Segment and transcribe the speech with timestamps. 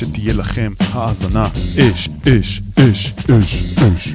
[0.00, 1.46] שתהיה לכם האזנה.
[1.80, 4.08] אש, אש, אש, אש, אש,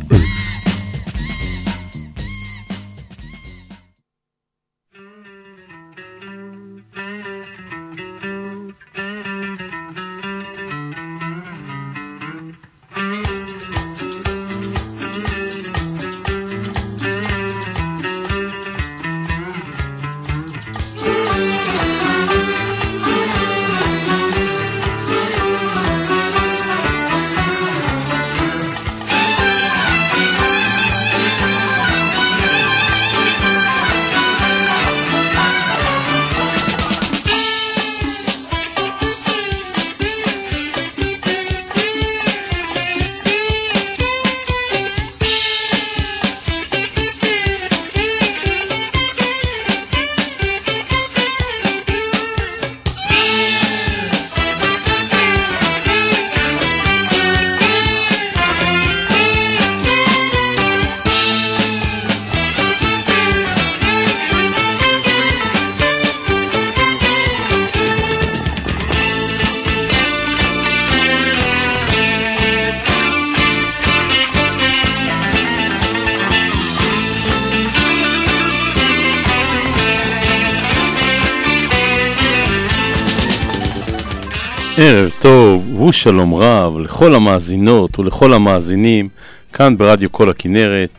[84.77, 89.09] ערב טוב ושלום רב לכל המאזינות ולכל המאזינים
[89.53, 90.89] כאן ברדיו כל הכנרת.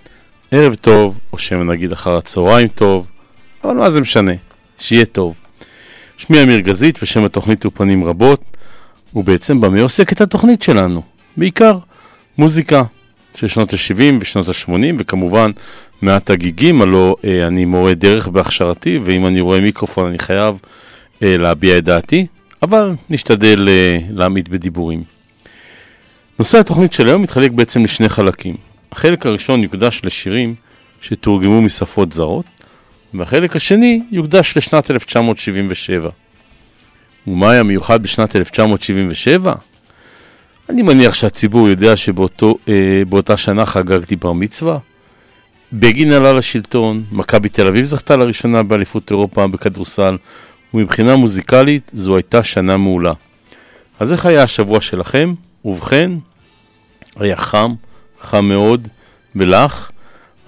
[0.50, 3.06] ערב טוב, או שם נגיד אחר הצהריים טוב,
[3.64, 4.32] אבל מה זה משנה,
[4.78, 5.34] שיהיה טוב.
[6.16, 8.41] שמי אמיר גזית ושם התוכנית הוא פנים רבות,
[9.14, 11.03] ובעצם במה עוסקת התוכנית שלנו?
[11.37, 11.78] בעיקר
[12.38, 12.82] מוזיקה
[13.34, 15.50] של שנות ה-70 ושנות ה-80, וכמובן
[16.03, 20.56] מעט הגיגים, הלוא אה, אני מורה דרך בהכשרתי, ואם אני רואה מיקרופון אני חייב
[21.22, 22.26] אה, להביע את דעתי.
[22.62, 25.03] אבל נשתדל uh, להעמיד בדיבורים.
[26.39, 28.55] נושא התוכנית של היום מתחלק בעצם לשני חלקים.
[28.93, 30.55] החלק הראשון יוקדש לשירים
[31.00, 32.44] שתורגמו משפות זרות,
[33.15, 36.11] והחלק השני יוקדש לשנת 1977.
[37.27, 39.55] ומה היה מיוחד בשנת 1977?
[40.71, 44.78] אני מניח שהציבור יודע שבאותה אה, שנה חגגתי בר מצווה.
[45.73, 50.17] בגין עלה לשלטון, מכבי תל אביב זכתה לראשונה באליפות אירופה בכדורסל,
[50.75, 53.12] ומבחינה מוזיקלית זו הייתה שנה מעולה.
[54.00, 55.34] אז איך היה השבוע שלכם?
[55.65, 56.10] ובכן,
[57.16, 57.75] היה חם,
[58.21, 58.88] חם מאוד,
[59.37, 59.91] ולח,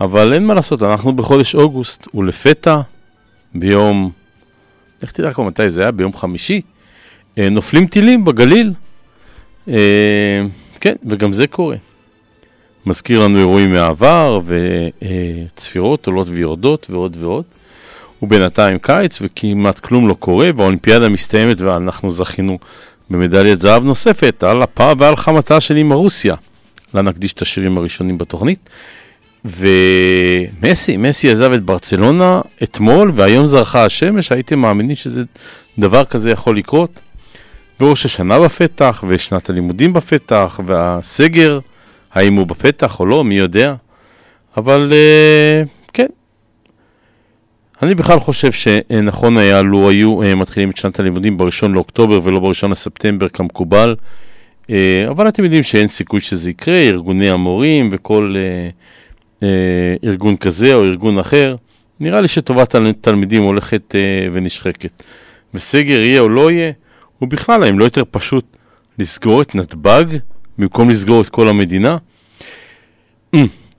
[0.01, 2.81] אבל אין מה לעשות, אנחנו בחודש אוגוסט, ולפתע,
[3.55, 4.11] ביום,
[5.03, 5.91] איך תדע כבר מתי זה היה?
[5.91, 6.61] ביום חמישי,
[7.39, 8.73] אה, נופלים טילים בגליל.
[9.69, 10.41] אה,
[10.81, 11.77] כן, וגם זה קורה.
[12.87, 17.45] מזכיר לנו אירועים מהעבר, וצפירות עולות ויורדות ועוד ועוד.
[18.23, 22.59] ובינתיים קיץ וכמעט כלום לא קורה והאולימפיאדה מסתיימת ואנחנו זכינו
[23.11, 26.35] במדליית זהב נוספת על אפה ועל חמתה של אימא רוסיה.
[26.95, 28.69] לה נקדיש את השירים הראשונים בתוכנית.
[29.45, 35.23] ומסי, מסי עזב את ברצלונה אתמול והיום זרחה השמש, הייתם מאמינים שזה
[35.79, 36.99] דבר כזה יכול לקרות?
[37.81, 41.61] וראש השנה בפתח ושנת הלימודים בפתח והסגר,
[42.13, 43.75] האם הוא בפתח או לא, מי יודע?
[44.57, 45.69] אבל uh,
[47.83, 52.41] אני בכלל חושב שנכון היה לו היו אה, מתחילים את שנת הלימודים בראשון לאוקטובר ולא
[52.41, 53.97] בראשון לספטמבר כמקובל,
[54.71, 58.35] אה, אבל אתם יודעים שאין סיכוי שזה יקרה, ארגוני המורים וכל
[59.43, 59.49] אה,
[60.05, 61.57] ארגון כזה או ארגון אחר,
[62.01, 63.95] נראה לי שטובת התלמידים הולכת
[64.33, 65.03] ונשחקת.
[65.55, 66.73] וסגר יהיה או לא יהיה,
[67.23, 68.45] ובכלל, האם לא יותר פשוט
[68.99, 70.05] לסגור את נתב"ג
[70.59, 71.97] במקום לסגור את כל המדינה?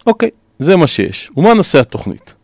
[0.07, 0.29] אוקיי,
[0.59, 1.31] זה מה שיש.
[1.37, 2.38] ומה נושא התוכנית?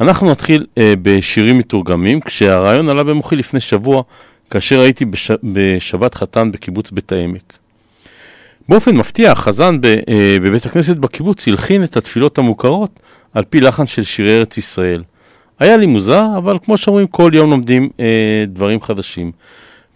[0.00, 4.02] אנחנו נתחיל אה, בשירים מתורגמים, כשהרעיון עלה במוחי לפני שבוע,
[4.50, 5.30] כאשר הייתי בש...
[5.52, 7.52] בשבת חתן בקיבוץ בית העמק.
[8.68, 9.86] באופן מפתיע, החזן ב...
[9.86, 13.00] אה, בבית הכנסת בקיבוץ הלחין את התפילות המוכרות
[13.34, 15.02] על פי לחן של שירי ארץ ישראל.
[15.58, 19.32] היה לי מוזר, אבל כמו שאומרים, כל יום לומדים אה, דברים חדשים.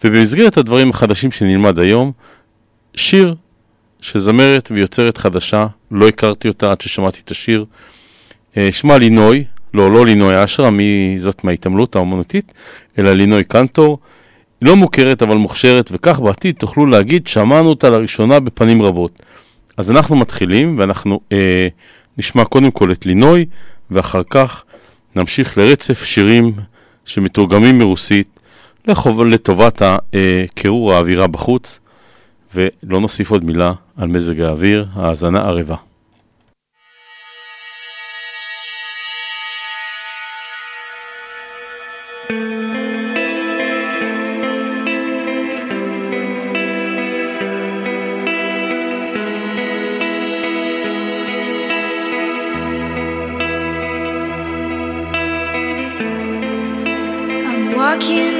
[0.03, 2.11] ובמסגרת הדברים החדשים שנלמד היום,
[2.95, 3.35] שיר
[4.01, 7.65] של זמרת ויוצרת חדשה, לא הכרתי אותה עד ששמעתי את השיר,
[8.57, 9.43] אה, שמה לינוי,
[9.75, 12.53] לא, לא לינוי אשרה, מי זאת מההתעמלות האומנותית,
[12.97, 13.99] אלא לינוי קנטור.
[14.61, 19.21] לא מוכרת אבל מוכשרת, וכך בעתיד תוכלו להגיד, שמענו אותה לראשונה בפנים רבות.
[19.77, 21.67] אז אנחנו מתחילים, ואנחנו אה,
[22.17, 23.45] נשמע קודם כל את לינוי,
[23.91, 24.63] ואחר כך
[25.15, 26.53] נמשיך לרצף שירים
[27.05, 28.39] שמתורגמים מרוסית
[28.87, 29.81] לחוב, לטובת
[30.13, 31.79] הקירור אה, האווירה בחוץ,
[32.55, 35.75] ולא נוסיף עוד מילה על מזג האוויר, האזנה ערבה.
[57.95, 58.34] walking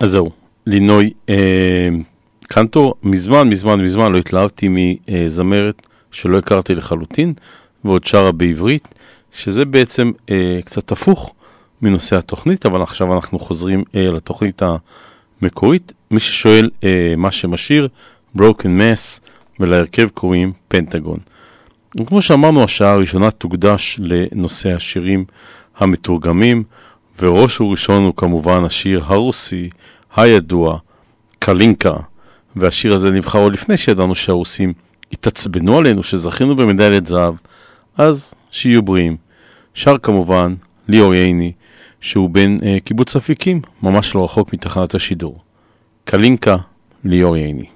[0.00, 0.30] אז זהו,
[0.66, 1.88] לינוי אה,
[2.42, 7.34] קנטור, מזמן, מזמן, מזמן לא התלהבתי מזמרת שלא הכרתי לחלוטין,
[7.84, 8.88] ועוד שרה בעברית,
[9.32, 11.34] שזה בעצם אה, קצת הפוך
[11.82, 14.62] מנושא התוכנית, אבל עכשיו אנחנו חוזרים אה, לתוכנית
[15.42, 15.92] המקורית.
[16.10, 17.88] מי ששואל אה, מה שם השיר,
[18.36, 19.20] Broken Mass,
[19.60, 21.18] ולהרכב קוראים פנטגון.
[22.00, 25.24] וכמו שאמרנו, השעה הראשונה תוקדש לנושא השירים
[25.78, 26.64] המתורגמים,
[27.20, 29.70] וראש וראשון הוא כמובן השיר הרוסי
[30.16, 30.78] הידוע,
[31.38, 31.96] קלינקה,
[32.56, 34.72] והשיר הזה נבחר עוד לפני שידענו שהרוסים
[35.12, 37.34] התעצבנו עלינו, שזכינו במדליית זהב,
[37.98, 39.16] אז שיהיו בריאים.
[39.74, 40.54] שר כמובן
[40.88, 41.52] ליאור ייני,
[42.00, 45.38] שהוא בן אה, קיבוץ אפיקים, ממש לא רחוק מתחנת השידור.
[46.04, 46.56] קלינקה,
[47.04, 47.66] ליאור ייני.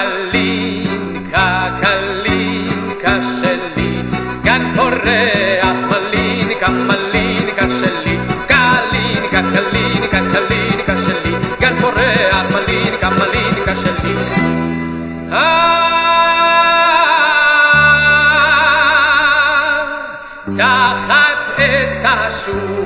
[0.00, 4.02] קלינקה, קלינקה שלי,
[4.44, 14.14] גן פורח, מלינקה, מלינקה שלי, קלינקה, קלינקה, קלינקה שלי, גן פורח, מלינקה, מלינקה שלי.
[15.32, 15.70] אה,
[20.56, 22.79] תחת עץ השוק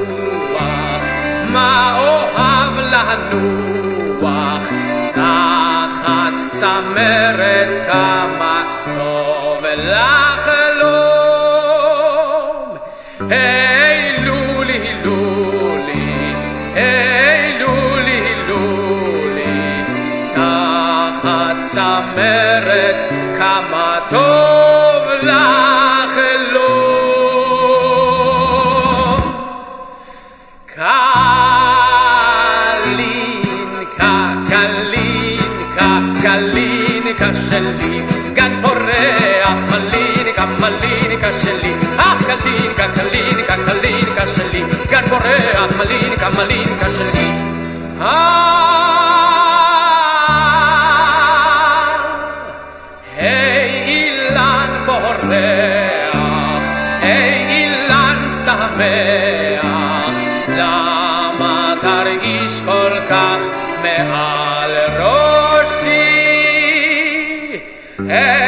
[6.64, 10.94] צמרת כמה טוב לחלום.
[13.30, 16.34] היי לולי לולי,
[16.74, 19.84] היי לולי לולי,
[20.34, 22.43] תחת צמרת
[45.22, 47.30] גן פורח, מלינקה, מלינקה שלי.
[53.18, 55.24] היי אילן פורח,
[57.02, 59.64] היי אילן שמח,
[60.48, 63.38] למה תרגיש כל כך
[63.82, 66.14] מעל ראשי?
[68.08, 68.43] היי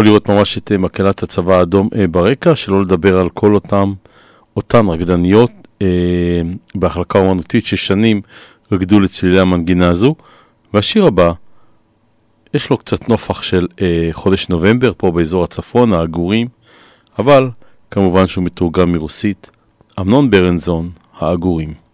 [0.00, 3.92] יכול לראות ממש את אה, מקהלת הצבא האדום אה, ברקע, שלא לדבר על כל אותם,
[4.56, 5.50] אותן רקדניות
[5.82, 5.86] אה,
[6.74, 8.20] בהחלקה אומנותית ששנים
[8.72, 10.14] רקדו לצלילי המנגינה הזו.
[10.74, 11.32] והשיר הבא,
[12.54, 13.66] יש לו קצת נופח של
[14.12, 16.48] חודש נובמבר פה באזור הצפון, העגורים,
[17.18, 17.50] אבל
[17.90, 19.50] כמובן שהוא מתורגם מרוסית,
[20.00, 21.89] אמנון ברנזון, העגורים.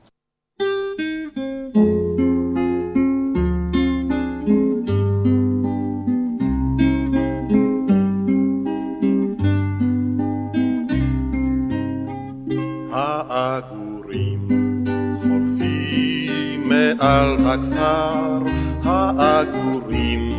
[16.99, 18.43] מעל הכפר,
[18.85, 20.33] העגורים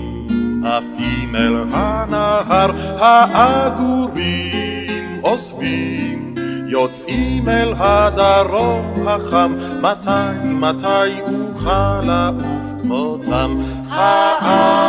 [0.65, 4.87] עפים אל הנהר, העגורים
[5.21, 6.35] עוזבים,
[6.67, 13.57] יוצאים אל הדרום החם, מתי, מתי אוכל לעוף כמותם?
[13.89, 14.87] העגורים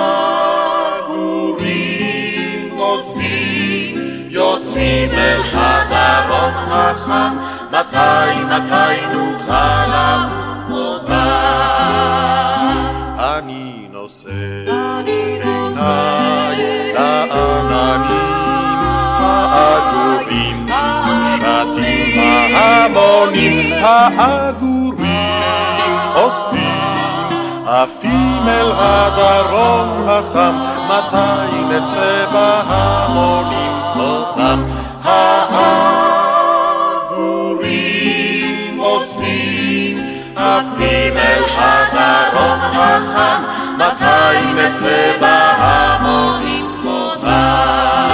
[2.76, 3.96] עוזבים,
[4.28, 7.36] יוצאים אל הדרום החם,
[7.72, 10.47] מתי, מתי נוכל לעוף?
[13.38, 14.28] אני נושא.
[15.06, 18.78] עיניי לעננים
[19.20, 20.66] העגורים,
[21.40, 25.42] שטים ההמונים העגורים
[26.14, 26.94] אוספים
[27.66, 30.54] עפים אל הדרום החם,
[30.84, 33.72] מתי נצא בהמונים?
[33.96, 34.64] אותם
[35.02, 35.97] העגורים
[40.78, 41.42] עפים אל
[41.92, 43.42] הדרום החם,
[43.76, 48.08] מתי נצא בהמונים כמותם?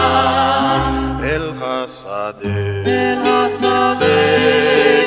[1.25, 2.49] אל השדה,
[3.23, 3.95] נצא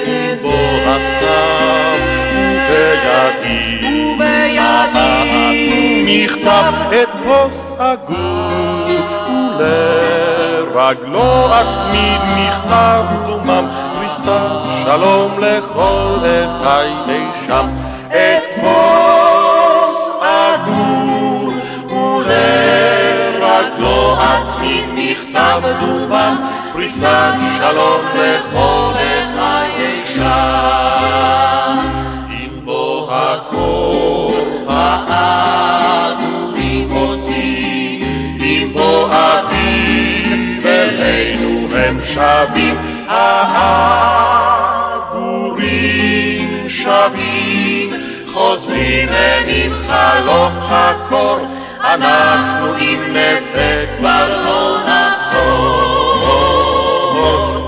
[0.05, 1.97] עם בו הסתיו,
[4.13, 5.07] ובידי
[6.05, 8.87] מכתב את הוס אגור,
[9.59, 13.67] ולרגלו אצמיד מכתב דומם,
[14.27, 17.67] פריסת שלום לכל אחי אי שם.
[18.07, 21.53] את הוס אגור,
[21.89, 26.37] ולרגלו אצמיד מכתב דומם,
[26.73, 31.77] פריסת שלום לכל אחי אי שם.
[32.29, 34.35] אם בו הקור
[34.69, 38.01] העגורים עוזבים,
[38.39, 42.75] אם בו אביב אלינו הם שבים,
[43.07, 44.69] העגורים
[46.69, 47.89] שבים,
[48.33, 51.39] חוזרים הם חלוף הקור,
[51.83, 55.97] אנחנו אם נצא כבר לא נחזור.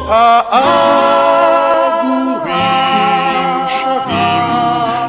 [0.10, 0.90] העגורים
[3.68, 4.46] שבים,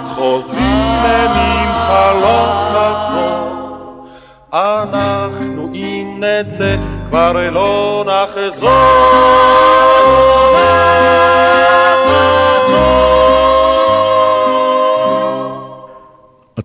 [0.06, 4.06] חוזרים הם חלוף הקור,
[4.52, 6.76] אנחנו אם נצא
[7.08, 9.49] כבר לא נחזור.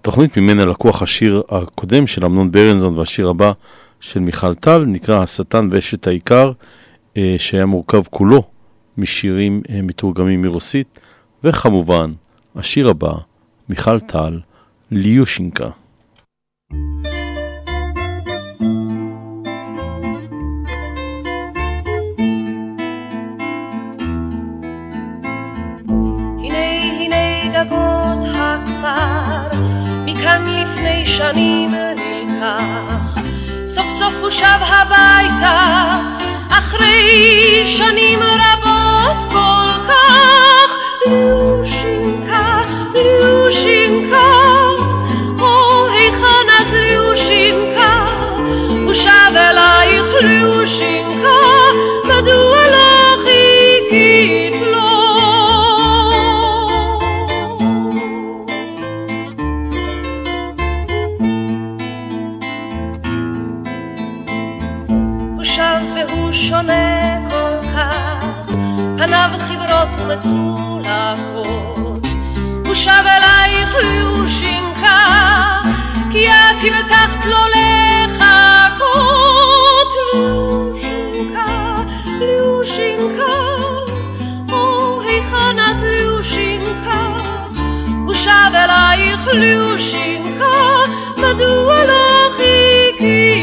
[0.05, 3.51] התוכנית ממנה לקוח השיר הקודם של אמנון ברנזון והשיר הבא
[3.99, 6.51] של מיכל טל נקרא השטן ואשת העיקר,
[7.17, 8.43] אה, שהיה מורכב כולו
[8.97, 10.99] משירים אה, מתורגמים מרוסית,
[11.43, 12.11] וכמובן,
[12.55, 13.13] השיר הבא,
[13.69, 14.39] מיכל טל,
[14.91, 15.69] ליושינקה.
[31.05, 33.19] שנים נלקח.
[33.65, 35.57] סוף סוף הוא שב הביתה,
[36.49, 40.77] אחרי שנים רבות כל כך.
[41.07, 42.61] ליושינקה,
[42.93, 44.34] ליושינקה,
[70.21, 70.85] חברות
[71.35, 72.07] ומצולקות.
[72.65, 75.61] הוא שב אלייך ליושינקה,
[76.11, 78.85] כי את הבטחת לו לחכות.
[80.13, 81.83] ליושינקה,
[82.19, 83.33] ליושינקה,
[84.51, 87.17] או היכן את ליושינקה?
[88.05, 90.45] הוא שב אלייך ליושינקה,
[91.17, 93.34] מדוע לא חיכית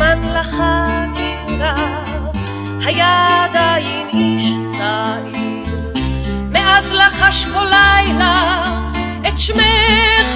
[0.00, 1.74] הוזמן לחקירה,
[2.84, 5.92] היה עדיין איש צעיר.
[6.52, 8.62] מאז לחש כל לילה
[9.28, 10.29] את שמך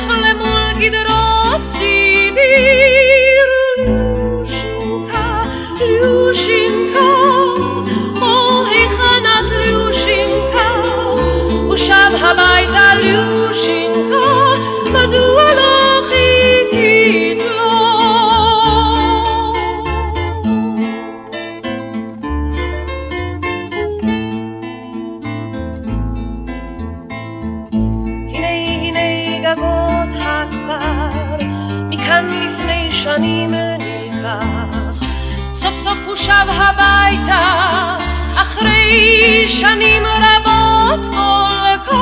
[39.64, 41.94] שנים רבות כל כך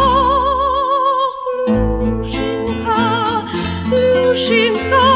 [1.69, 3.41] לושינקה,
[3.91, 5.09] לושינקה,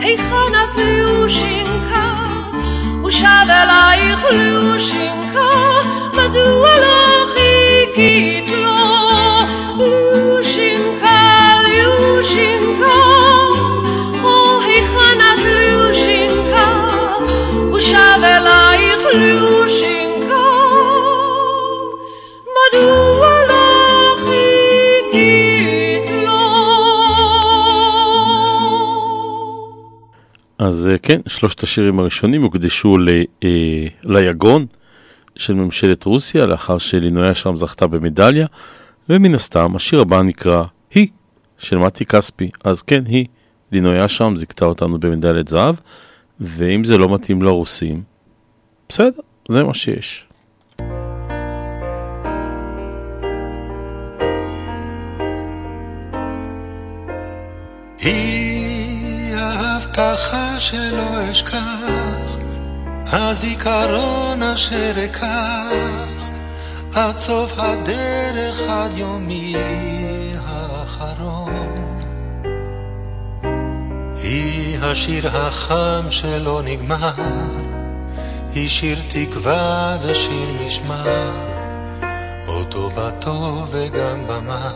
[0.00, 2.12] היכן את לושינקה?
[3.00, 4.55] הוא שב אלייך לושינקה,
[31.02, 33.08] כן, שלושת השירים הראשונים הוקדשו ל,
[33.44, 34.66] אה, ליגון
[35.36, 38.46] של ממשלת רוסיה, לאחר שלינויה שם זכתה במדליה,
[39.08, 41.08] ומן הסתם השיר הבא נקרא היא,
[41.58, 42.50] של מתי כספי.
[42.64, 43.26] אז כן, היא,
[43.72, 45.74] לינויה שם זיכתה אותנו במדליית זהב,
[46.40, 48.02] ואם זה לא מתאים לרוסים,
[48.88, 50.26] בסדר, זה מה שיש.
[57.98, 58.55] היא
[59.98, 62.36] ההבטחה שלא אשכח,
[63.12, 66.30] הזיכרון אשר אקח,
[66.94, 69.54] עד סוף הדרך עד יומי
[70.46, 72.00] האחרון.
[74.22, 77.12] היא השיר החם שלא נגמר,
[78.54, 81.30] היא שיר תקווה ושיר משמר,
[82.48, 84.74] אותו בטוב וגם במר.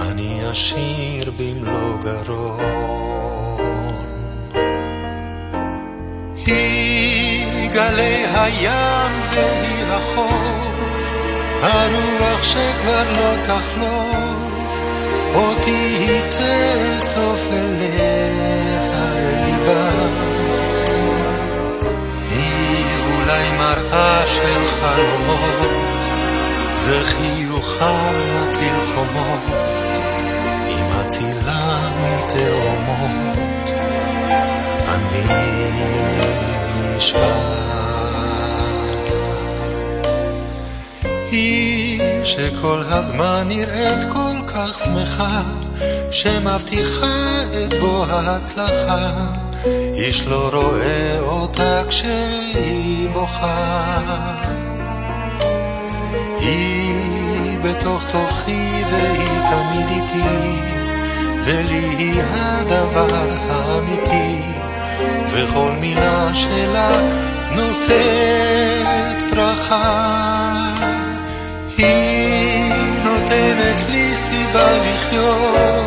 [0.00, 3.11] אני אשיר במלוא גרון.
[6.46, 11.10] היא גלי הים והיא החוף,
[11.62, 14.78] הרוח שכבר לא תחלוף,
[15.34, 19.90] אותי היא תאסוף אליה אל ליבה.
[22.30, 25.70] היא אולי מראה של חלומות,
[26.86, 29.58] וחיוכה מטיל חומות.
[30.66, 33.31] היא מצילה מתהומות,
[42.24, 45.42] שכל הזמן נראית כל כך שמחה,
[46.10, 49.10] שמבטיחה את בוא ההצלחה,
[49.94, 53.98] איש לא רואה אותה כשהיא בוכה.
[56.38, 60.58] היא בתוך תוכי והיא תמיד איתי,
[61.44, 64.51] ולי היא הדבר האמיתי,
[65.30, 66.90] וכל מילה שלה
[67.50, 70.12] נושאת ברכה.
[71.78, 75.86] היא נותנת לי סיבה לחיות,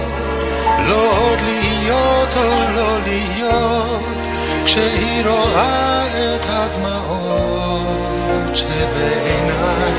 [0.87, 4.27] לא עוד להיות או לא להיות,
[4.65, 7.95] כשהיא רואה את הדמעות
[8.55, 9.95] שבעיניי.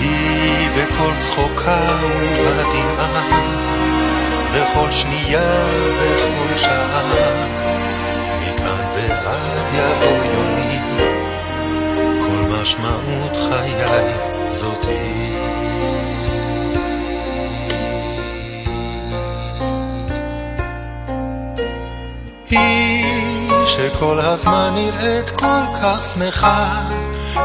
[0.00, 1.96] היא בכל צחוקה
[2.36, 3.69] ובדמעה,
[4.54, 5.64] בכל שנייה,
[6.00, 7.02] בכל שעה,
[8.40, 10.78] מכאן ועד יבוא יומי,
[12.22, 14.10] כל משמעות חיי
[14.50, 15.20] זאת היא.
[22.50, 26.80] היא שכל הזמן נראית כל כך שמחה,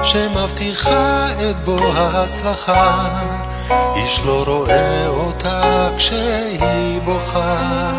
[0.03, 3.07] שמבטיחה את בוא ההצלחה,
[3.95, 7.91] איש לא רואה אותה כשהיא בוכה.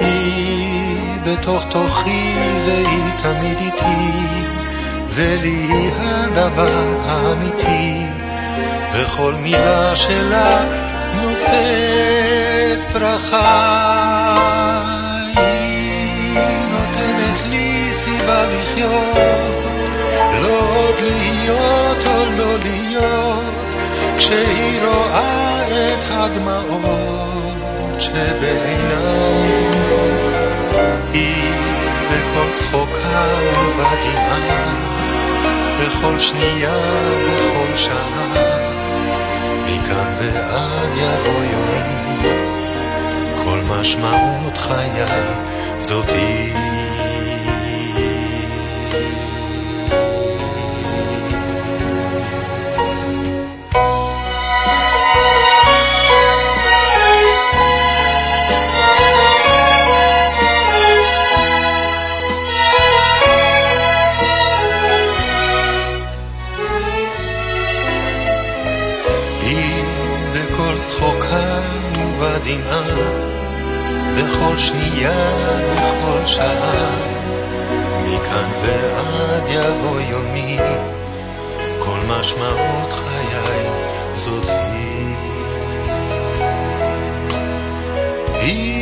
[0.00, 2.34] היא בתוך תוכי
[2.66, 4.10] והיא תמיד איתי,
[5.08, 8.06] ולי היא הדבר האמיתי,
[8.92, 10.60] וכל מילה שלה
[11.14, 14.00] נושאת ברכה.
[18.04, 19.64] סיבה לחיות,
[20.42, 21.89] לא עוד להיות
[22.90, 23.74] להיות,
[24.16, 27.60] כשהיא רואה את הדמעות
[27.98, 29.68] שבעיניי.
[31.12, 31.52] היא
[32.10, 33.24] בכל צחוקה
[33.54, 34.74] ובדמעה,
[35.80, 36.78] בכל שנייה,
[37.26, 38.60] בכל שעה.
[39.66, 42.34] מכאן ועד יבוא יומי,
[43.44, 45.04] כל משמעות חיי
[45.78, 47.39] זאת היא.
[72.58, 73.30] ובדמעה,
[74.16, 75.30] בכל שנייה,
[75.72, 76.90] בכל שעה,
[78.04, 80.58] מכאן ועד יבוא יומי,
[81.78, 83.70] כל משמעות חיי
[84.14, 85.14] זאת היא.
[88.40, 88.79] היא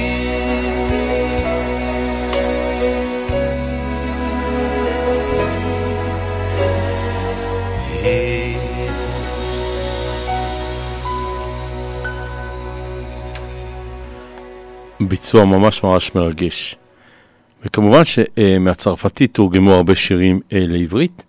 [15.18, 16.76] ביצוע ממש ממש מרגש.
[17.64, 21.24] וכמובן שמהצרפתית תורגמו הרבה שירים אה, לעברית,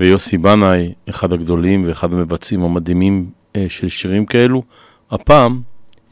[0.00, 4.62] ויוסי בנאי, אחד הגדולים ואחד המבצעים המדהימים אה, של שירים כאלו,
[5.10, 5.60] הפעם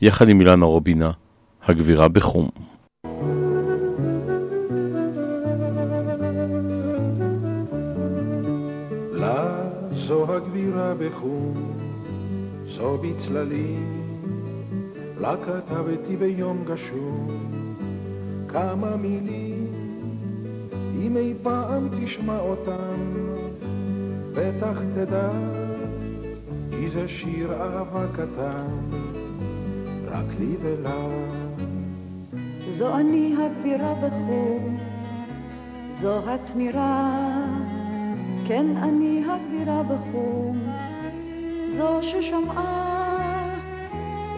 [0.01, 1.11] יחד עם אילנה רובינה,
[1.65, 2.49] הגבירה בחום.
[9.95, 11.55] זו הגבירה בחום,
[12.67, 14.06] זו בצללים
[15.21, 17.29] לה כתבתי ביום גשום
[18.49, 19.67] כמה מילים,
[21.03, 22.99] אם אי פעם תשמע אותם,
[24.35, 25.31] בטח תדע,
[26.71, 28.67] כי זה שיר אהבה קטן,
[30.07, 31.09] רק לי ולה.
[32.71, 34.79] זו אני הגבירה בחום,
[35.93, 37.21] זו התמירה,
[38.47, 40.59] כן אני הגבירה בחום,
[41.69, 42.96] זו ששמעה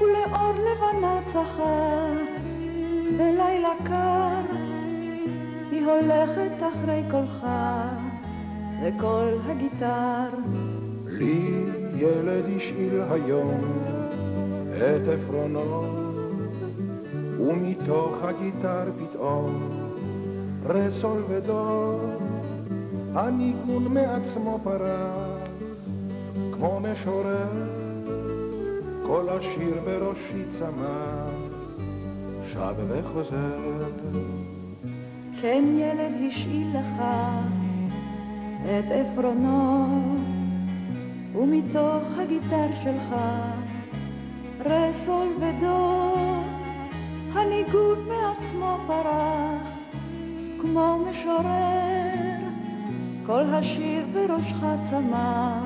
[0.01, 2.07] ולאור לבנה צחה,
[3.17, 4.55] בלילה קר,
[5.71, 7.47] היא הולכת אחרי קולך,
[8.83, 10.29] וקול הגיטר.
[11.07, 11.65] לי
[11.97, 13.61] ילד השאיל היום
[14.77, 15.85] את עפרונו,
[17.39, 19.71] ומתוך הגיטר פתאום
[20.67, 22.01] רסול ודור,
[23.15, 25.39] הניגון מעצמו פרח,
[26.53, 27.78] כמו משורר.
[29.09, 31.31] כל השיר בראשי צמח,
[32.53, 33.89] שב וחוזר.
[35.41, 37.03] כן ילד השאיל לך
[38.65, 39.87] את עפרונו,
[41.35, 43.15] ומתוך הגיטר שלך
[44.65, 46.15] רסול ודו,
[47.33, 49.69] הניגוד מעצמו פרח,
[50.61, 52.39] כמו משורר,
[53.27, 55.65] כל השיר בראשך צמח,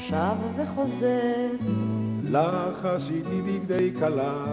[0.00, 1.95] שב וחוזר.
[2.30, 4.46] לך עשיתי בגדי כלה,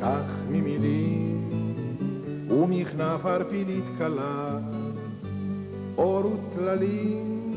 [0.00, 1.48] כך ממילים,
[2.50, 4.58] ומכנף ערפילית כלה,
[5.98, 7.52] אור וטללים,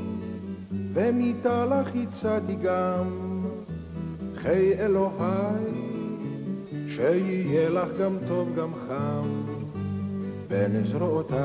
[0.94, 3.06] ומיתה לך הצעתי גם,
[4.36, 5.63] חיי אלוהי,
[6.88, 9.28] שיהיה לך גם טוב גם חם,
[10.48, 11.38] בין זרועותיי.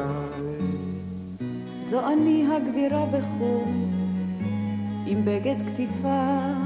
[1.85, 3.93] זו אני הגבירה בחום,
[5.07, 6.62] עם בגד כתיפה.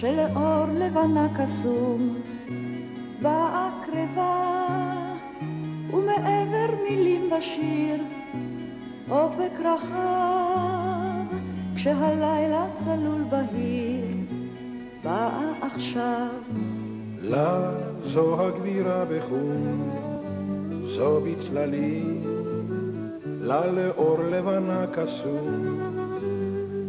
[0.00, 2.14] שלאור לבנה קסום
[3.22, 5.14] באה קרבה
[5.92, 8.02] ומעבר מילים בשיר
[9.10, 11.36] אופק רחב
[11.76, 14.04] כשהלילה צלול בהיר
[15.04, 16.28] באה עכשיו.
[17.22, 17.70] לה
[18.04, 19.90] זו הגבירה בחום
[20.84, 22.22] זו בצללים
[23.40, 25.78] לה לאור לבנה קסום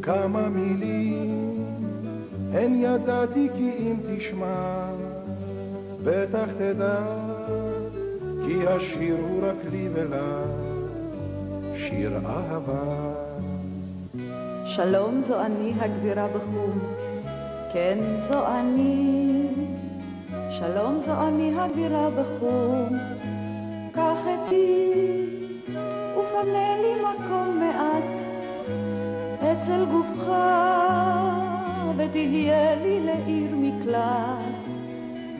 [0.01, 1.28] כמה מילים
[2.53, 4.85] הן ידעתי כי אם תשמע,
[6.03, 7.01] בטח תדע,
[8.45, 10.41] כי השיר הוא רק לי ולה,
[11.75, 13.13] שיר אהבה.
[14.65, 16.79] שלום זו אני הגבירה בחום,
[17.73, 19.47] כן זו אני.
[20.49, 22.97] שלום זו אני הגבירה בחום,
[23.91, 24.91] קח אתי
[26.17, 28.19] ופנה לי מקום מעט
[29.51, 30.33] אצל גופך.
[31.99, 34.67] ותהיה לי לעיר מקלט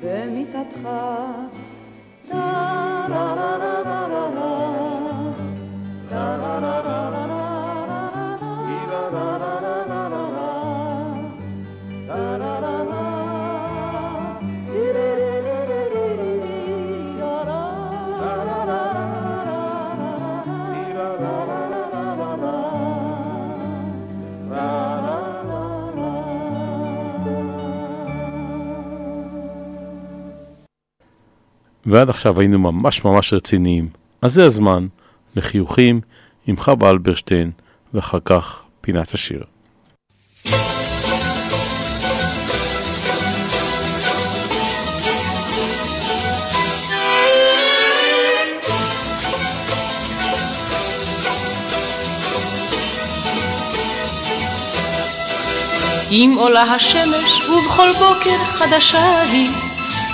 [0.03, 0.89] במיטתך.
[31.89, 33.89] ועד עכשיו היינו ממש ממש רציניים.
[34.21, 34.87] אז זה הזמן
[35.35, 36.01] לחיוכים
[36.47, 37.51] עם חווה אלברשטיין,
[37.93, 39.43] ואחר כך פינת השיר.
[56.11, 59.68] אם עולה השמש ובכל בוקר חדשה היא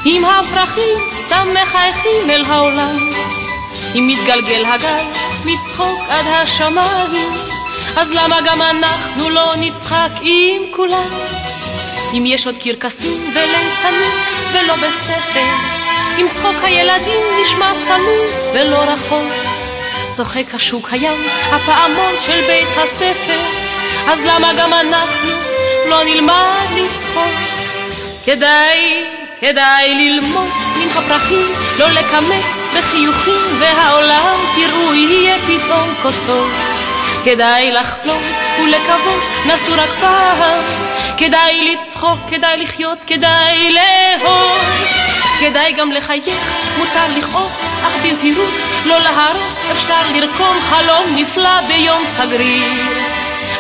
[0.06, 3.10] אם הפרחים סתם מחייכים אל העולם,
[3.96, 5.04] אם מתגלגל הגל
[5.46, 7.34] מצחוק עד השמיים,
[7.98, 11.08] אז למה גם אנחנו לא נצחק עם כולם?
[12.14, 14.12] אם יש עוד קרקסים וליצנים
[14.54, 15.54] ולא בספר,
[16.18, 19.34] אם צחוק הילדים נשמע צמוד ולא רחוק,
[20.16, 23.40] צוחק השוק הים, הפעמון של בית הספר,
[24.08, 25.30] אז למה גם אנחנו
[25.86, 27.66] לא נלמד לצחוק?
[28.26, 32.46] כדאי, כדאי ללמוד מן הפרחים, לא לקמץ
[32.78, 35.94] בחיוכים, והעולם תראו יהיה פתאום
[36.26, 36.52] טוב.
[37.24, 38.22] כדאי לחלום
[38.60, 40.64] ולקוות, נסו רק פעם,
[41.18, 44.60] כדאי לצחוק, כדאי לחיות, כדאי לאהוב.
[45.40, 48.54] כדאי גם לחייך, מותר לכעוס, אך בזהירות,
[48.86, 52.64] לא להרוס, אפשר לרקום חלום נפלא ביום סגריר.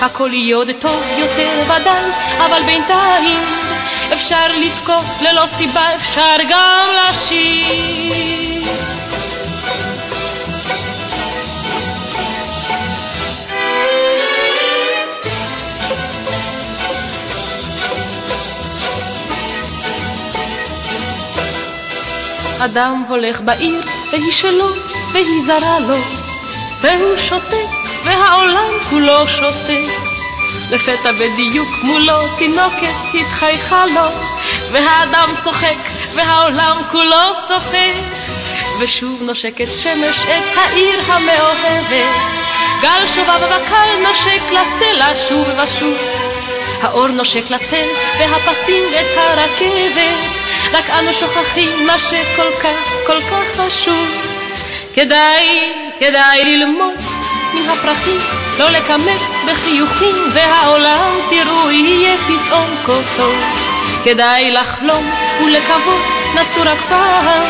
[0.01, 3.39] הכל יהיה עוד טוב יותר ודאי, אבל בינתיים
[4.13, 8.65] אפשר לבכות ללא סיבה, אפשר גם לשיר.
[22.65, 24.67] אדם הולך בעיר, והיא שלו,
[25.13, 25.95] והיא זרה לו,
[26.81, 27.55] והוא שותק,
[28.03, 30.04] והעולם כולו שותק.
[30.71, 34.07] לפתע בדיוק מולו תינוקת התחייכה לו,
[34.71, 35.75] והאדם צוחק,
[36.15, 37.93] והעולם כולו צוחק.
[38.79, 42.05] ושוב נושקת שמש את העיר המאוהבת,
[42.81, 45.97] גל שובב וקל נושק לסלע שוב ושוב.
[46.81, 47.87] האור נושק לצל,
[48.19, 54.07] והפסים את הרכבת, רק אנו שוכחים מה שכל כך, כל כך חשוב.
[54.93, 56.95] כדאי, כדאי ללמוד
[57.55, 58.19] מן הפרחים,
[58.59, 63.35] לא לקמץ בחיוכים, והעולם תראו יהיה פתאום כה טוב.
[64.03, 65.09] כדאי לחלום
[65.43, 66.01] ולקוות,
[66.35, 67.43] נסו רק פעם,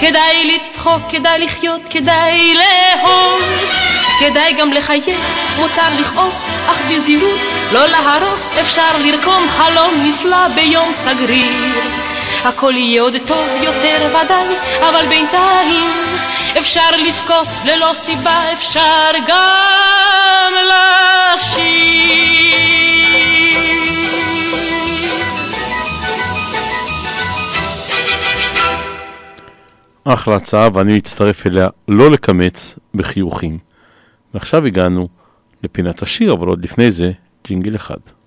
[0.00, 3.42] כדאי לצחוק, כדאי לחיות, כדאי לאהוב.
[4.20, 5.18] כדאי גם לחייך,
[5.56, 7.38] מותר לכעוס, אך בזהירות,
[7.72, 11.52] לא להרוס, אפשר לרקום חלום נפלא ביום סגריר.
[12.44, 15.90] הכל יהיה עוד טוב יותר ודאי, אבל בינתיים
[16.58, 20.52] אפשר לבכות ללא סיבה, אפשר גם
[21.34, 21.68] לשיר.
[30.04, 33.58] אחלה הצעה, ואני מצטרף אליה לא לקמץ בחיוכים.
[34.34, 35.08] ועכשיו הגענו
[35.62, 37.12] לפינת השיר, אבל עוד לפני זה,
[37.46, 38.17] ג'ינגל אחד.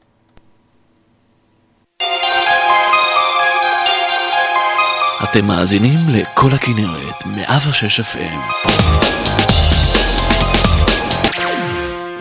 [5.24, 8.40] אתם מאזינים לכל הכנרת, 106 FM.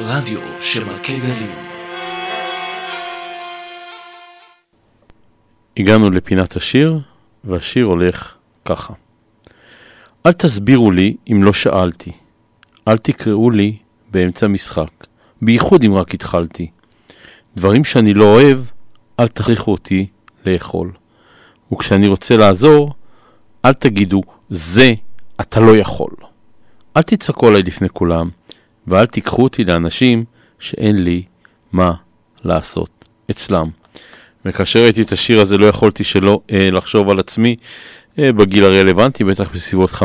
[0.01, 1.51] רדיו שמכה גלים.
[5.77, 7.01] הגענו לפינת השיר,
[7.45, 8.35] והשיר הולך
[8.65, 8.95] ככה.
[10.27, 12.13] אל תסבירו לי אם לא שאלתי.
[12.89, 13.77] אל תקראו לי
[14.11, 15.07] באמצע משחק,
[15.43, 16.71] בייחוד אם רק התחלתי.
[17.57, 18.61] דברים שאני לא אוהב,
[19.21, 20.07] אל תכריחו אותי
[20.47, 21.00] לאכול.
[21.73, 22.95] וכשאני רוצה לעזור,
[23.65, 24.93] אל תגידו, זה
[25.41, 26.11] אתה לא יכול.
[26.97, 28.29] אל תצעקו עליי לפני כולם,
[28.87, 30.25] ואל תיקחו אותי לאנשים
[30.59, 31.23] שאין לי
[31.73, 31.93] מה
[32.45, 32.91] לעשות
[33.31, 33.71] אצלם.
[34.45, 37.57] וכאשר ראיתי את השיר הזה לא יכולתי שלא אה, לחשוב על עצמי
[38.19, 40.03] אה, בגיל הרלוונטי, בטח בסביבות 5-6.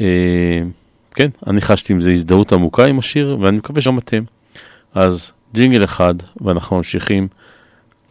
[0.00, 0.06] אה,
[1.14, 4.22] כן, אני חשתי עם זה הזדהות עמוקה עם השיר, ואני מקווה שגם אתם.
[4.94, 7.28] אז ג'ינגל אחד, ואנחנו ממשיכים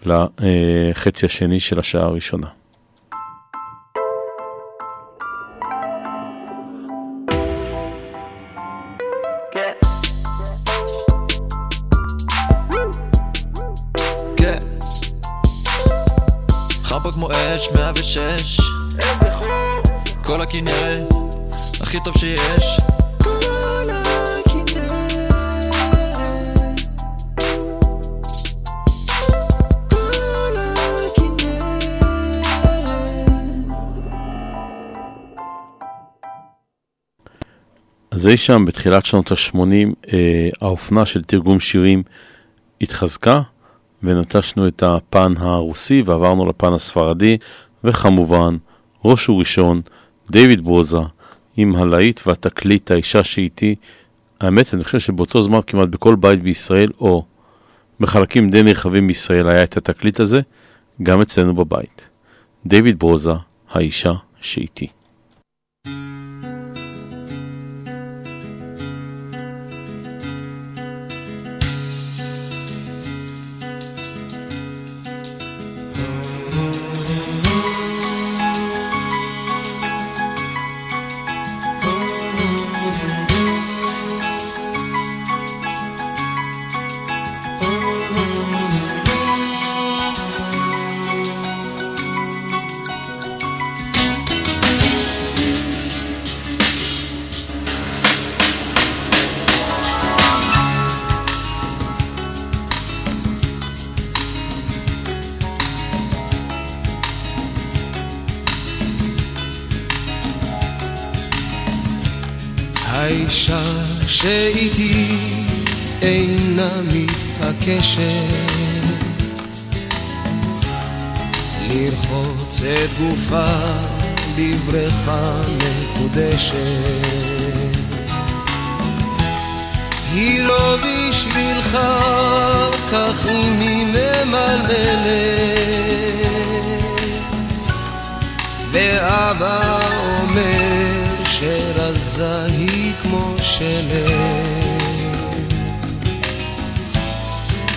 [0.06, 2.48] לחצי השני של השעה הראשונה.
[17.14, 18.60] כמו אש, 106
[20.24, 21.14] כל הכנרת,
[21.82, 22.80] הכי טוב שיש
[38.12, 39.56] אז אי שם בתחילת שנות ה-80
[40.14, 42.04] אה, האופנה של תרגום שירים
[42.82, 43.42] התחזקה
[44.04, 47.38] ונטשנו את הפן הרוסי ועברנו לפן הספרדי
[47.84, 48.58] וכמובן
[49.06, 49.82] ראש וראשון
[50.32, 50.98] דיוויד ברוזה
[51.58, 53.76] עם הלהיט והתקליט האישה שאיתי
[54.42, 57.26] האמת אני חושב שבאותו זמן כמעט בכל בית בישראל או
[58.00, 60.42] בחלקים די נרחבים בישראל היה את התקליט הזה
[61.04, 62.10] גם אצלנו בבית.
[62.66, 63.32] דיוויד ברוזה,
[63.72, 64.88] האישה שאיתי.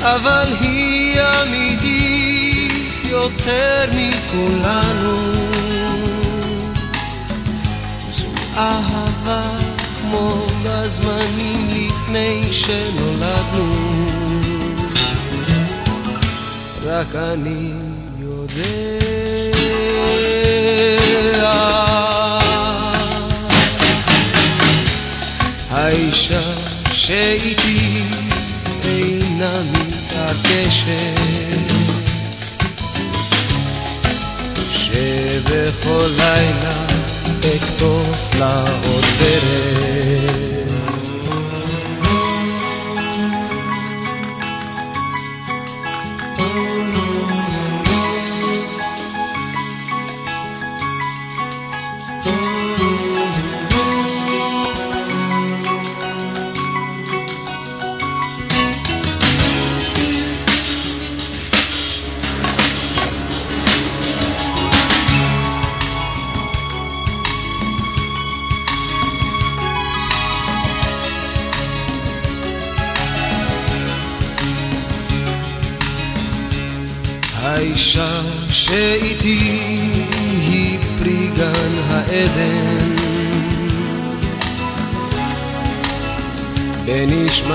[0.03, 5.33] אבל היא אמיתית יותר מכולנו.
[8.11, 8.27] זו
[8.57, 9.43] אהבה
[10.01, 14.07] כמו בזמנים לפני שנולדנו.
[16.85, 17.73] רק אני
[18.19, 19.03] יודע.
[25.71, 26.41] האישה
[26.93, 28.03] שאיתי
[28.85, 29.63] אינה
[30.33, 31.73] מתעקשת
[34.71, 36.87] שבכל לילה
[37.41, 40.42] אקטוף לה עוד דרך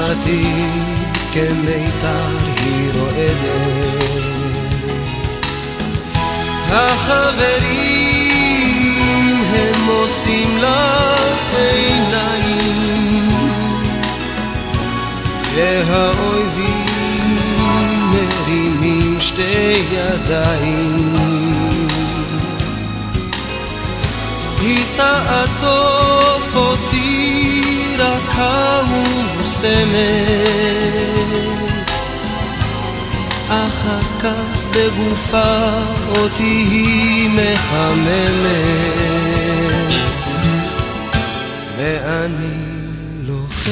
[0.08, 0.44] בנשמתי
[1.32, 4.18] כמיתר היא רועדת.
[6.70, 7.78] החברים
[9.54, 11.16] הם עושים לה
[11.58, 13.30] עיניים
[15.56, 17.38] והאויבים
[18.12, 21.16] מרימים שתי ידיים.
[24.62, 26.17] היא תעטוף
[29.68, 31.48] ומוסמת
[33.50, 35.70] אחר כך בגופה
[36.10, 38.68] אותי היא מחממת.
[41.78, 42.58] ואני
[43.26, 43.68] לוחש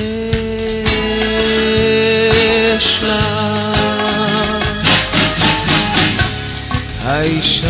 [3.03, 3.45] לה.
[7.05, 7.67] האישה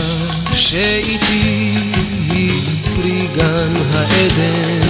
[0.54, 1.76] שאיתי
[2.30, 2.62] היא
[2.96, 4.85] פרי גן העדן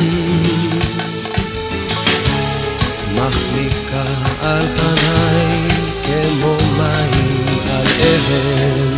[4.45, 5.67] על פניי
[6.03, 8.94] כמו מים על אבן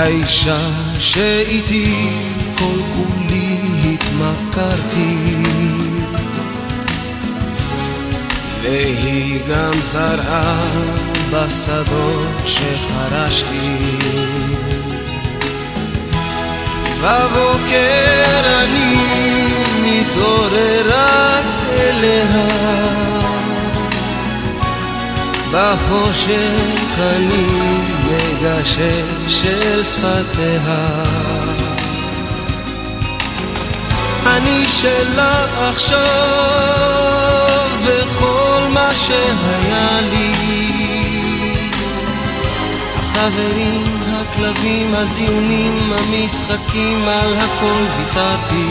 [0.00, 0.56] לאישה
[0.98, 2.10] שאיתי
[2.58, 3.58] כל כולי
[3.94, 5.16] התמכרתי.
[8.62, 10.60] והיא גם זרעה
[11.30, 13.76] בשדות שחרשתי.
[17.02, 18.96] בבוקר אני
[19.82, 22.50] מתעורר רק אליה.
[25.52, 27.89] בחושך אני
[28.40, 31.04] מגשר של שפתיה.
[34.26, 40.32] אני שלה עכשיו וכל מה שהיה לי.
[42.98, 48.66] החברים, הכלבים, הזיונים, המשחקים, על הכל ויתרתי.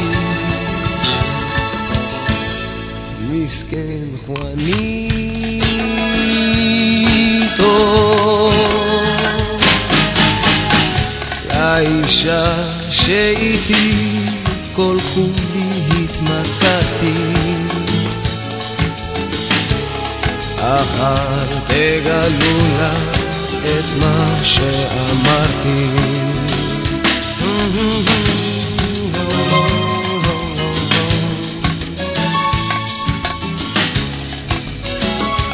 [3.32, 5.29] מסכן חואניטו
[11.80, 12.54] האישה
[12.92, 14.20] שאיתי
[14.74, 17.14] כל כולי התמקדתי.
[20.58, 22.94] אחר תגלו לה
[23.64, 25.88] את מה שאמרתי.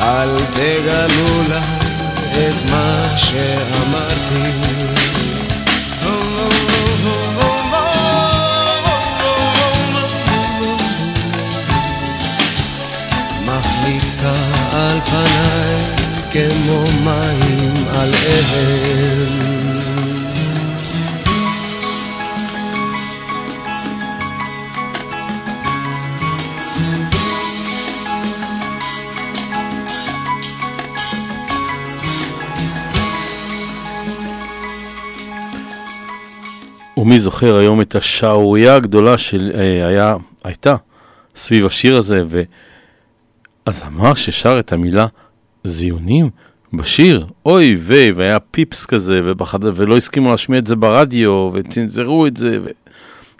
[0.01, 1.61] אל תגלו לה
[2.31, 4.74] את מה שאמרתי.
[14.95, 15.75] על פניי
[16.31, 19.45] כמו מים על אבן.
[36.97, 40.75] ומי זוכר היום את השערורייה הגדולה שהייתה
[41.35, 42.23] סביב השיר הזה,
[43.67, 45.05] והזמר ששר את המילה
[45.63, 46.29] זיונים
[46.73, 49.59] בשיר, אוי ויי, והיה פיפס כזה, ובחד...
[49.63, 52.57] ולא הסכימו להשמיע את זה ברדיו, וצנזרו את זה,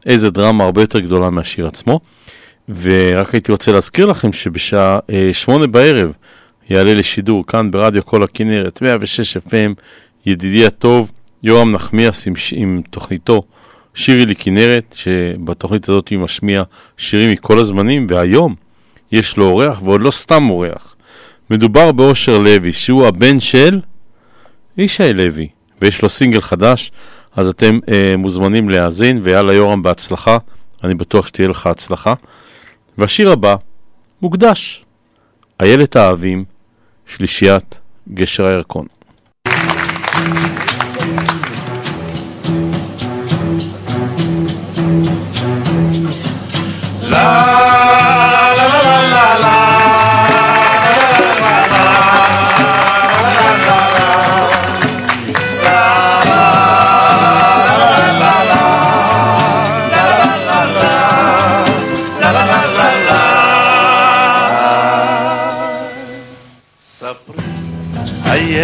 [0.05, 1.99] ואיזה דרמה הרבה יותר גדולה מהשיר עצמו.
[2.81, 6.11] ורק הייתי רוצה להזכיר לכם שבשעה אה, שמונה בערב
[6.69, 9.73] יעלה לשידור כאן ברדיו כל הכנרת, 106 FM,
[10.25, 11.11] ידידי הטוב,
[11.43, 13.41] יורם נחמיאס עם, עם תוכניתו
[13.93, 16.63] שירי לכנרת, שבתוכנית הזאת הוא משמיע
[16.97, 18.55] שירים מכל הזמנים, והיום
[19.11, 20.95] יש לו אורח, ועוד לא סתם אורח.
[21.49, 23.79] מדובר באושר לוי, שהוא הבן של
[24.77, 25.47] ישי לוי,
[25.81, 26.91] ויש לו סינגל חדש,
[27.35, 30.37] אז אתם אה, מוזמנים להאזין, ויאללה יורם בהצלחה,
[30.83, 32.13] אני בטוח שתהיה לך הצלחה.
[32.97, 33.55] והשיר הבא
[34.21, 34.85] מוקדש,
[35.59, 36.45] איילת האהבים,
[37.05, 37.79] שלישיית
[38.13, 38.94] גשר הירקון.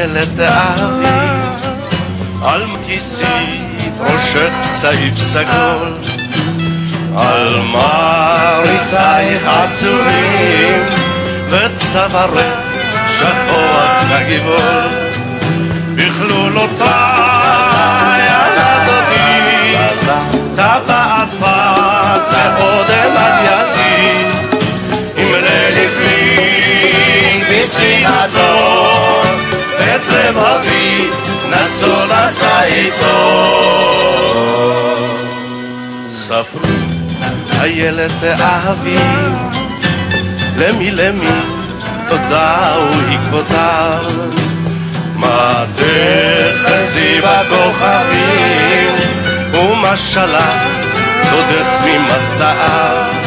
[0.02, 1.06] איילת אבי,
[2.43, 5.93] על כיסית ראשך צעיף סגול,
[7.18, 10.86] על מריסייך עצורים,
[11.49, 12.60] וצווארך
[13.10, 14.89] שחוח כגבעול,
[15.95, 16.89] בכלולותיי
[18.28, 19.78] ילדותי,
[20.56, 22.80] טבעת פז ואודם
[31.72, 33.51] נסו נשא איתו.
[36.09, 36.61] ספרו
[37.61, 38.95] איילת אהבי,
[40.57, 41.30] למי למי
[42.09, 44.03] תודעו עקבותיו.
[45.15, 48.93] מה תחזי בכוכבים,
[49.53, 50.67] ומה שלח
[51.32, 53.20] דודך ממסעה.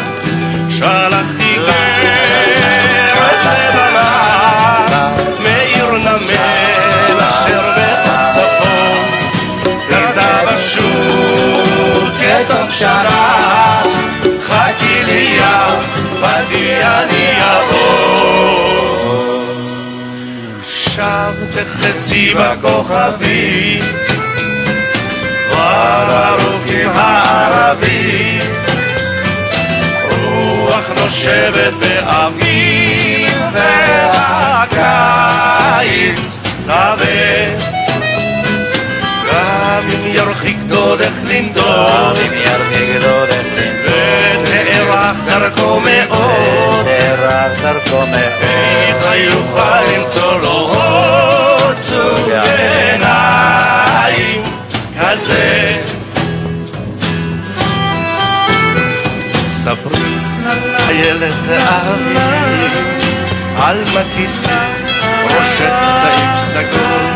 [21.54, 23.80] שם תחזי בכוכבים,
[25.50, 28.40] כבר ארוכים הערבים,
[30.10, 33.38] רוח נושבת באביב
[34.72, 37.74] והקיץ רבה.
[39.32, 48.44] גם אם ירחיק דודך לנדוד, אם ירחיק דודך לנדוד, ותארך דרכו מאוד, ותארך דרכו מאוד,
[49.14, 51.33] יוכל למצוא לו
[51.94, 52.28] עצוב
[52.58, 54.42] עיניים
[55.00, 55.76] כזה.
[59.48, 60.16] ספרי
[60.88, 62.18] איילת אבי,
[63.56, 64.48] על מכיסי
[65.24, 67.12] ראשך צעיף סגול,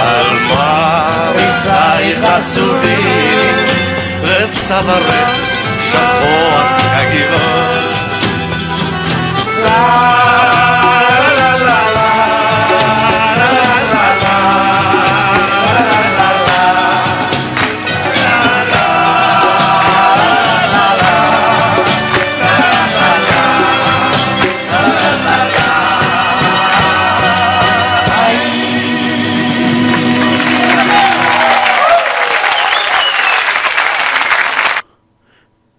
[0.00, 3.56] על מריסייך עצובים,
[4.22, 5.30] וצווארך
[5.80, 7.82] שחוח כגבעול.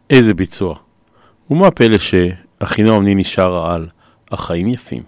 [0.09, 0.75] איזה ביצוע.
[1.49, 3.87] ומה הפלא שאחינועם ניני שרה על
[4.31, 5.03] החיים יפים.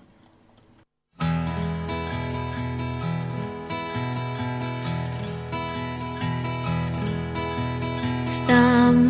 [8.27, 9.09] סתם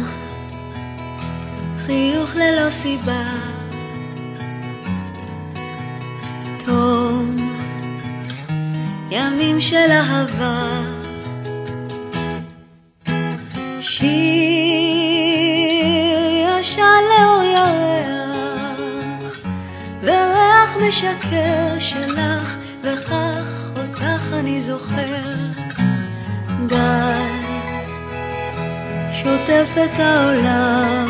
[1.78, 3.24] חיוך ללא סיבה
[6.66, 7.36] תום,
[9.12, 10.82] ימים של אהבה.
[13.80, 14.65] שיר
[20.88, 25.24] משקר שלך, וכך אותך אני זוכר.
[26.68, 27.22] גל
[29.14, 31.06] שוטף את העולם,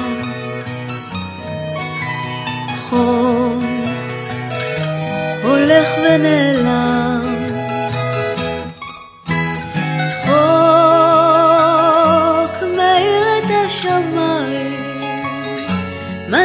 [2.89, 3.59] חום
[5.43, 6.95] הולך ונעלם.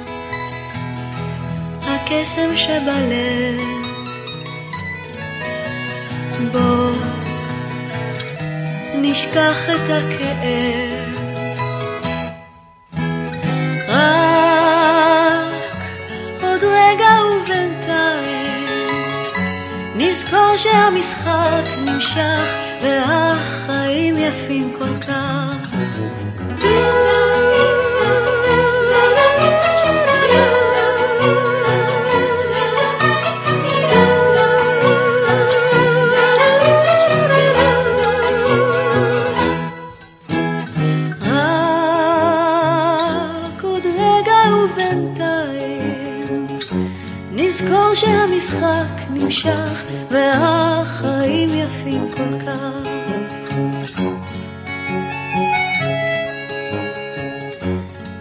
[1.88, 3.62] הקסם שבלב
[6.52, 6.79] בוא
[9.12, 11.20] נשכח את הכאב.
[13.88, 15.54] רק
[16.42, 18.68] עוד רגע ובינתיים
[19.96, 25.70] נזכור שהמשחק נמשך והחיים יפים כל כך
[47.62, 52.90] נזכור שהמשחק נמשך והחיים יפים כל כך.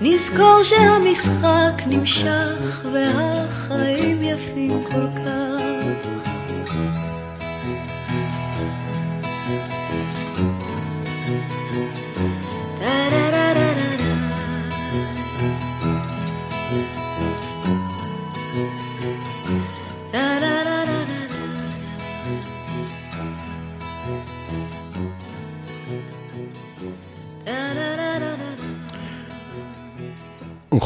[0.00, 6.17] נזכור שהמשחק נמשך והחיים יפים כל כך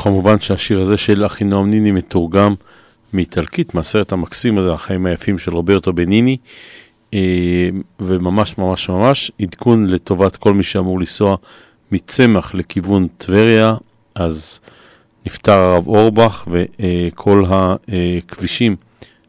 [0.03, 2.55] וכמובן שהשיר הזה של אחינועם ניני מתורגם
[3.13, 6.37] מאיטלקית, מהסרט המקסים הזה, החיים היפים של רוברטו בניני,
[7.15, 7.69] אה,
[8.01, 11.37] וממש ממש ממש עדכון לטובת כל מי שאמור לנסוע
[11.93, 13.75] מצמח לכיוון טבריה,
[14.15, 14.61] אז
[15.27, 18.77] נפטר הרב אורבך וכל הכבישים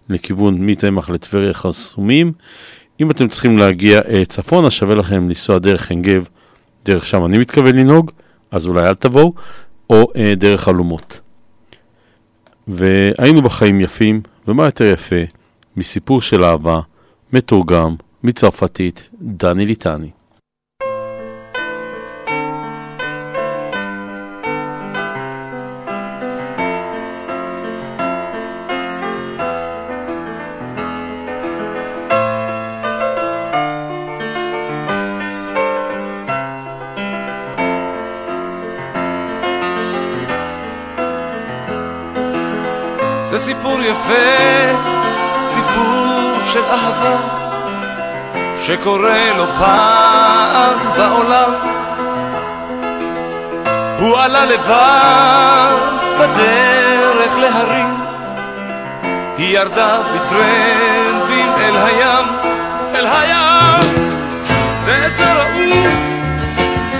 [0.09, 2.33] לכיוון מצמח לטבריה חסומים.
[2.99, 6.27] אם אתם צריכים להגיע אה, צפונה, שווה לכם לנסוע דרך עין גב,
[6.85, 7.25] דרך שם.
[7.25, 8.11] אני מתכוון לנהוג,
[8.51, 9.33] אז אולי אל תבואו,
[9.93, 11.19] או אה, דרך אלומות.
[12.67, 15.15] והיינו בחיים יפים, ומה יותר יפה
[15.77, 16.79] מסיפור של אהבה,
[17.33, 20.09] מתורגם, מצרפתית, דני ליטני.
[48.83, 51.51] שקורה לו פעם בעולם.
[53.99, 55.75] הוא עלה לבד
[56.19, 57.95] בדרך להרים,
[59.37, 62.27] היא ירדה בטרמפים אל הים,
[62.95, 64.09] אל הים.
[64.79, 65.87] זה עצר ראוי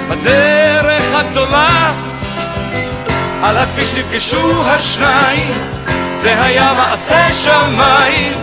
[0.10, 1.92] בדרך הגדולה,
[3.44, 5.54] על הכביש נפגשו השניים.
[6.16, 8.34] זה היה מעשה שמיים,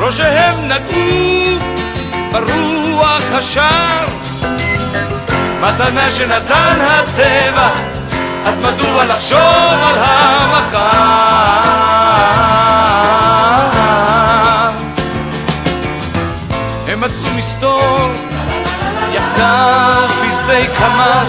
[0.00, 1.69] ראשיהם נגעו
[2.32, 4.06] ברוח השער.
[5.60, 7.68] מתנה שנתן הטבע,
[8.46, 11.10] אז מדוע לחשוב על המחר?
[16.88, 18.10] הם מצאו מסתור
[19.12, 21.26] יחדיו בשדה קמל,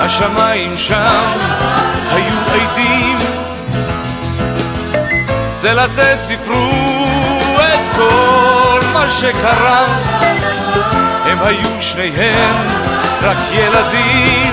[0.00, 1.32] השמיים שם
[2.10, 3.18] היו עדים
[5.54, 6.70] זה לזה סיפרו
[7.58, 9.86] את כל מה שקרה
[11.24, 12.66] הם היו שניהם
[13.22, 14.52] רק ילדים.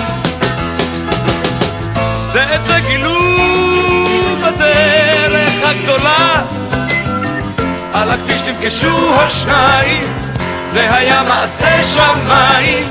[2.26, 3.20] זה את זה גילו
[4.40, 6.42] בדרך הגדולה.
[7.94, 10.04] על הכביש נפגשו השניים
[10.68, 12.90] זה היה מעשה שמיים.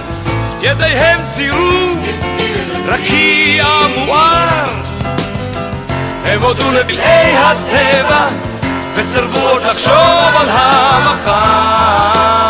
[0.63, 1.95] ידיהם ציירו
[2.87, 3.67] רקיע
[3.97, 4.85] מואר
[6.25, 8.27] הם הודו לפלאי הטבע
[8.95, 9.95] וסרבו עוד לחשוב
[10.41, 12.44] על המחר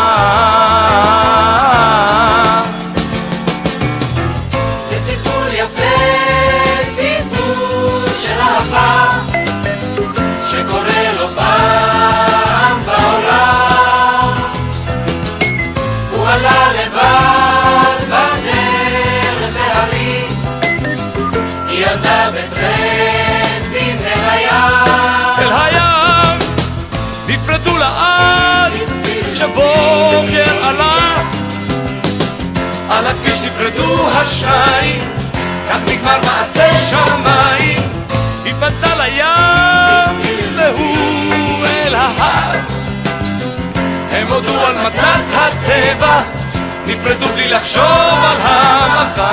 [47.55, 49.25] לחשוב על המחר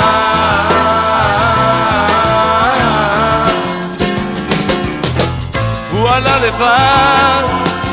[5.93, 7.43] הוא עלה לבד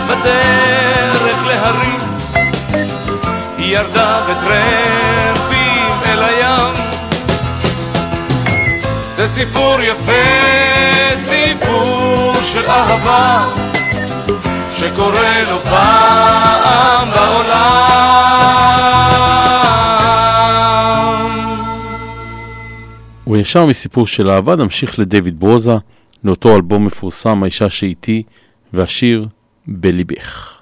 [0.07, 1.99] בדרך להרים.
[3.57, 6.73] היא ירדה בטרמפים אל הים.
[9.15, 10.11] זה סיפור יפה,
[11.15, 13.45] סיפור של אהבה
[14.79, 17.89] שקורה לו פעם בעולם
[23.29, 25.75] וישר מסיפור של אהבה נמשיך לדויד ברוזה,
[26.23, 28.23] לאותו אלבום מפורסם האישה שאיתי,
[28.73, 29.27] והשיר
[29.67, 30.61] בליבך.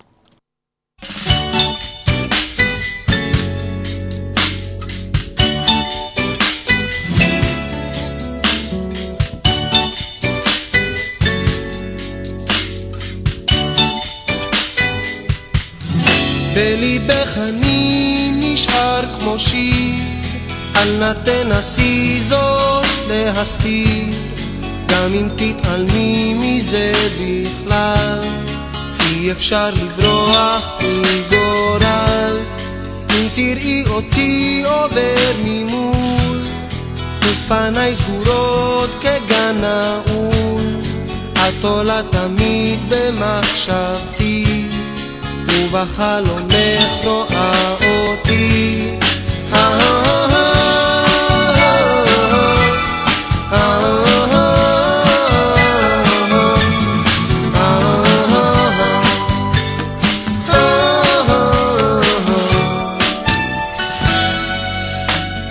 [16.55, 20.16] בליבך אני נשאר כמו שיר,
[20.78, 24.13] אל נא תנסי זאת להסתיר,
[24.88, 28.21] גם אם תתעלמי מזה בכלל,
[28.99, 32.38] אי אפשר לברוח מגורל,
[33.09, 36.45] אם תראי אותי עובר ממול,
[37.21, 40.82] ופניי סגורות כגן נעול,
[41.36, 44.67] את עולה תמיד במחשבתי.
[45.47, 48.86] ובחלומך רואה אותי.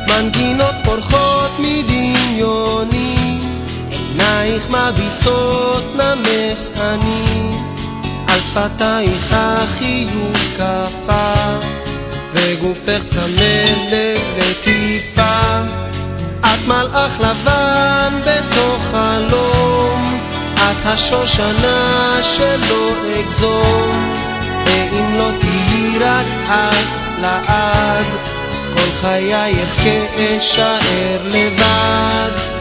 [0.08, 3.40] מנגינות פורחות מדמיוני,
[3.90, 7.56] עינייך מביטות נמס אני.
[8.28, 11.34] על שפתייך החיוך קפה,
[12.32, 15.15] וגופך צמא ללטיפה.
[16.66, 20.20] מלאך לבן בתוך חלום,
[20.54, 24.14] את השושנה שלא אגזום,
[24.66, 28.06] ואם לא תהיי רק את לעד,
[28.74, 32.55] כל חייך כאשאר לבד.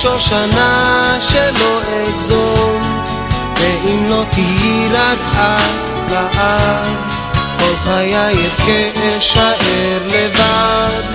[0.00, 3.02] את השושנה שלא אגזום,
[3.56, 6.96] ואם לא תהיי רק את לעד,
[7.58, 11.09] כל חייך כאשאר לבד.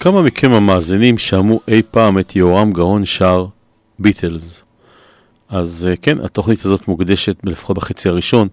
[0.00, 3.46] כמה מכם המאזינים שמעו אי פעם את יהורם גאון שר
[3.98, 4.64] ביטלס?
[5.48, 8.48] אז אה, כן, התוכנית הזאת מוקדשת, לפחות בחצי הראשון,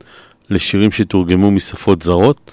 [0.50, 2.52] לשירים שתורגמו משפות זרות,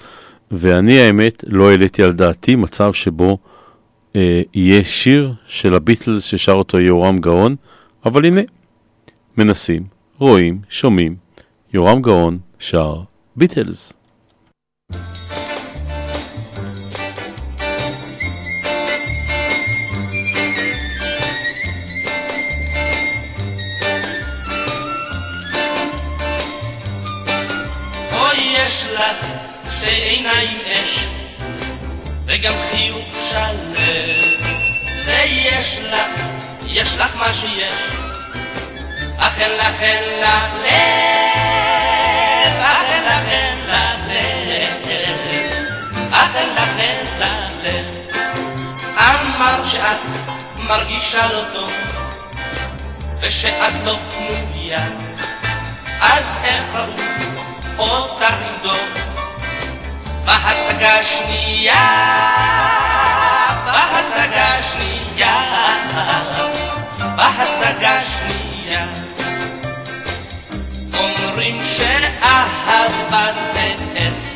[0.51, 3.37] ואני האמת לא העליתי על דעתי מצב שבו
[4.15, 7.55] אה, יהיה שיר של הביטלס ששר אותו יהורם גאון,
[8.05, 8.41] אבל הנה,
[9.37, 9.83] מנסים,
[10.17, 11.15] רואים, שומעים,
[11.73, 13.01] יהורם גאון שר
[13.35, 13.93] ביטלס.
[32.43, 34.21] וגם חיוך שלם.
[35.05, 36.23] ויש לך,
[36.67, 37.73] יש לך מה שיש.
[39.17, 40.71] אך אין לך, אין לך לב.
[42.61, 44.63] אך אין לך, אין לך לב.
[46.11, 47.31] אך אין לך, אין לך
[47.63, 47.85] לב.
[48.97, 49.97] אמרת שאת
[50.57, 51.71] מרגישה לא טוב
[53.21, 54.85] ושאת לא פנויה
[56.01, 56.75] אז איך
[57.77, 59.12] ראו אותך לבדוק
[60.25, 62.17] בהצגה השנייה,
[63.65, 65.43] בהצגה השנייה,
[67.15, 68.85] בהצגה השנייה.
[70.99, 74.32] אומרים שאהבה זה עסק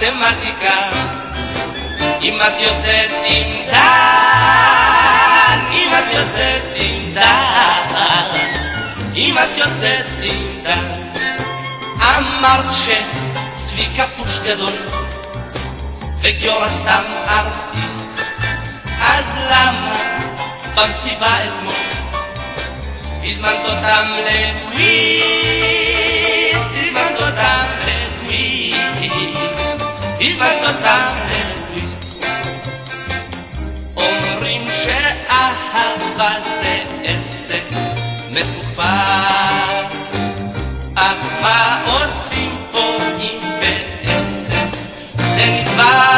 [0.00, 0.76] במתמטיקה
[2.22, 8.38] אם את יוצאת עם דן, אם את יוצאת עם דן,
[9.16, 10.84] אם את יוצאת עם דן
[12.00, 14.72] אמרת שצביקה פוש גדול
[16.22, 18.06] וגיורא סתם ארטיסט
[19.00, 19.94] אז למה
[20.74, 21.72] במסיבה אתמול
[23.24, 25.22] הזמנת אותם לטוויסט,
[26.74, 28.67] הזמנת אותם לטוויסט,
[30.40, 32.24] הזמנת אותם לטוויסט.
[33.96, 37.62] אומרים שאהבה זה עסק
[38.30, 38.82] מתופר,
[40.94, 44.66] אך מה עושים פה אם בעצם
[45.18, 46.17] זה נדבק,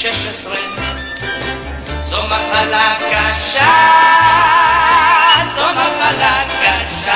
[0.00, 0.54] 16.
[2.06, 3.72] זו מחלה קשה,
[5.54, 7.14] זו מחלה קשה,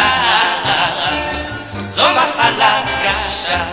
[1.76, 3.64] זו מחלה קשה,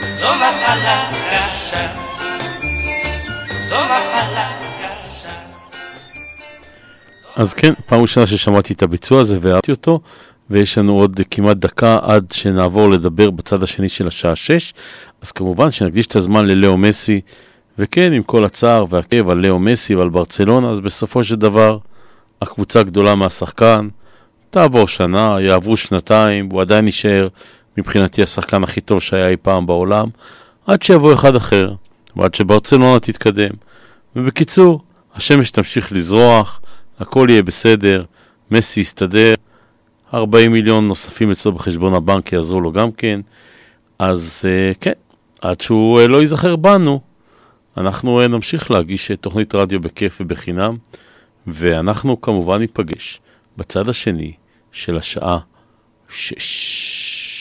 [0.00, 1.86] זו מחלה קשה,
[3.68, 4.50] זו מחלה
[4.80, 5.34] קשה.
[7.36, 10.00] אז כן, פעם ראשונה ששמעתי את הביצוע הזה והערתי אותו,
[10.50, 14.74] ויש לנו עוד כמעט דקה עד שנעבור לדבר בצד השני של השעה 6,
[15.22, 17.20] אז כמובן שנקדיש את הזמן ללאו מסי,
[17.78, 21.78] וכן, עם כל הצער והכאב על לאו מסי ועל ברצלונה, אז בסופו של דבר,
[22.42, 23.88] הקבוצה גדולה מהשחקן,
[24.50, 27.28] תעבור שנה, יעברו שנתיים, הוא עדיין יישאר
[27.78, 30.08] מבחינתי השחקן הכי טוב שהיה אי פעם בעולם,
[30.66, 31.74] עד שיבוא אחד אחר,
[32.16, 33.50] ועד שברצלונה תתקדם.
[34.16, 34.80] ובקיצור,
[35.14, 36.60] השמש תמשיך לזרוח,
[37.00, 38.04] הכל יהיה בסדר,
[38.50, 39.34] מסי יסתדר.
[40.14, 43.20] 40 מיליון נוספים אצלו בחשבון הבנק יעזרו לו גם כן.
[43.98, 44.92] אז uh, כן,
[45.40, 47.00] עד שהוא uh, לא ייזכר בנו,
[47.76, 50.76] אנחנו uh, נמשיך להגיש תוכנית רדיו בכיף ובחינם,
[51.46, 53.20] ואנחנו כמובן ניפגש
[53.56, 54.32] בצד השני
[54.72, 55.38] של השעה
[56.08, 57.33] 6.